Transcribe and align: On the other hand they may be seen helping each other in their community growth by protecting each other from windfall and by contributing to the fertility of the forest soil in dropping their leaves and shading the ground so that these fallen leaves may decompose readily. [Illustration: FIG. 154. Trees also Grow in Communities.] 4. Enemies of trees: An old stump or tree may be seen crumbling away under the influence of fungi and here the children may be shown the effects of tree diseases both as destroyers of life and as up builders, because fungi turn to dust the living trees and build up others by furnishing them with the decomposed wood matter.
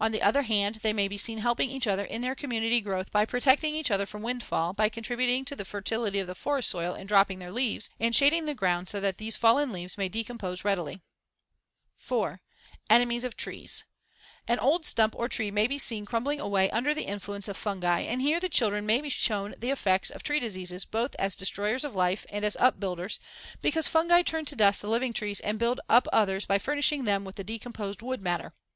On 0.00 0.12
the 0.12 0.22
other 0.22 0.42
hand 0.42 0.76
they 0.76 0.92
may 0.92 1.08
be 1.08 1.18
seen 1.18 1.38
helping 1.38 1.72
each 1.72 1.88
other 1.88 2.04
in 2.04 2.20
their 2.22 2.36
community 2.36 2.80
growth 2.80 3.10
by 3.10 3.24
protecting 3.24 3.74
each 3.74 3.90
other 3.90 4.06
from 4.06 4.22
windfall 4.22 4.68
and 4.68 4.76
by 4.76 4.88
contributing 4.88 5.44
to 5.44 5.56
the 5.56 5.64
fertility 5.64 6.20
of 6.20 6.28
the 6.28 6.36
forest 6.36 6.70
soil 6.70 6.94
in 6.94 7.08
dropping 7.08 7.40
their 7.40 7.50
leaves 7.50 7.90
and 7.98 8.14
shading 8.14 8.46
the 8.46 8.54
ground 8.54 8.88
so 8.88 9.00
that 9.00 9.18
these 9.18 9.34
fallen 9.34 9.72
leaves 9.72 9.98
may 9.98 10.08
decompose 10.08 10.64
readily. 10.64 11.02
[Illustration: 11.98 12.38
FIG. 12.38 12.90
154. 12.90 12.94
Trees 12.94 12.94
also 12.94 12.94
Grow 12.94 12.94
in 12.94 13.00
Communities.] 13.00 13.22
4. 13.24 13.24
Enemies 13.24 13.24
of 13.24 13.36
trees: 13.36 13.84
An 14.46 14.58
old 14.60 14.86
stump 14.86 15.14
or 15.16 15.28
tree 15.28 15.50
may 15.50 15.66
be 15.66 15.78
seen 15.78 16.06
crumbling 16.06 16.38
away 16.40 16.70
under 16.70 16.94
the 16.94 17.10
influence 17.10 17.48
of 17.48 17.56
fungi 17.56 18.00
and 18.02 18.22
here 18.22 18.38
the 18.38 18.48
children 18.48 18.86
may 18.86 19.00
be 19.00 19.10
shown 19.10 19.56
the 19.58 19.70
effects 19.70 20.10
of 20.10 20.22
tree 20.22 20.38
diseases 20.38 20.84
both 20.84 21.16
as 21.18 21.34
destroyers 21.34 21.82
of 21.82 21.92
life 21.96 22.24
and 22.30 22.44
as 22.44 22.54
up 22.60 22.78
builders, 22.78 23.18
because 23.60 23.88
fungi 23.88 24.22
turn 24.22 24.44
to 24.44 24.54
dust 24.54 24.80
the 24.82 24.88
living 24.88 25.12
trees 25.12 25.40
and 25.40 25.58
build 25.58 25.80
up 25.88 26.06
others 26.12 26.46
by 26.46 26.56
furnishing 26.56 27.02
them 27.02 27.24
with 27.24 27.34
the 27.34 27.42
decomposed 27.42 28.00
wood 28.00 28.22
matter. 28.22 28.54